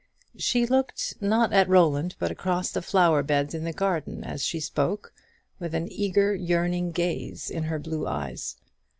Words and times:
She 0.39 0.65
looked, 0.65 1.13
not 1.21 1.53
at 1.53 1.69
Roland, 1.69 2.15
but 2.17 2.31
across 2.31 2.71
the 2.71 2.81
flower 2.81 3.21
beds 3.21 3.53
in 3.53 3.65
the 3.65 3.71
garden 3.71 4.23
as 4.23 4.43
she 4.43 4.59
spoke, 4.59 5.13
with 5.59 5.75
an 5.75 5.91
eager 5.91 6.33
yearning 6.33 6.91
gaze 6.91 7.51
in 7.51 7.65
her 7.65 7.77
blue 7.77 8.07
eyes. 8.07 8.55